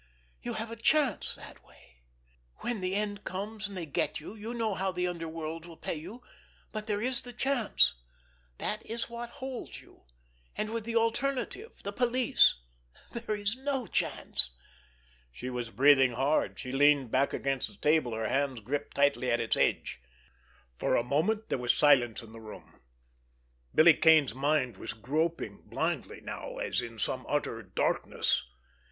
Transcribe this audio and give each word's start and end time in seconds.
You 0.41 0.53
have 0.53 0.71
a 0.71 0.75
chance 0.75 1.35
that 1.35 1.63
way! 1.63 1.97
When 2.61 2.81
the 2.81 2.95
end 2.95 3.23
comes 3.23 3.67
and 3.67 3.77
they 3.77 3.85
get 3.85 4.19
you, 4.19 4.33
you 4.33 4.55
know 4.55 4.73
how 4.73 4.91
the 4.91 5.05
underworld 5.05 5.63
will 5.67 5.77
pay—but 5.77 6.87
there 6.87 6.99
is 7.03 7.21
the 7.21 7.31
chance—that 7.33 8.83
is 8.83 9.11
what 9.11 9.29
holds 9.29 9.79
you—and 9.79 10.71
with 10.73 10.85
the 10.85 10.95
alternative—the 10.95 11.93
police—there 11.93 13.35
is 13.35 13.55
no 13.57 13.85
chance." 13.85 14.49
She 15.31 15.51
was 15.51 15.69
breathing 15.69 16.13
hard. 16.13 16.57
She 16.57 16.71
leaned 16.71 17.11
back 17.11 17.31
against 17.31 17.67
the 17.69 17.75
table, 17.77 18.15
her 18.15 18.27
hands 18.27 18.59
gripped 18.59 18.95
tightly 18.95 19.29
at 19.29 19.39
its 19.39 19.55
edge. 19.55 20.01
For 20.79 20.95
a 20.95 21.03
moment 21.03 21.49
there 21.49 21.59
was 21.59 21.75
silence 21.75 22.23
in 22.23 22.31
the 22.31 22.41
room. 22.41 22.81
Billy 23.75 23.93
Kane's 23.93 24.33
mind 24.33 24.77
was 24.77 24.93
groping 24.93 25.61
blindly 25.65 26.21
now, 26.21 26.57
as 26.57 26.81
in 26.81 26.97
some 26.97 27.23
utter 27.29 27.61
darkness. 27.61 28.45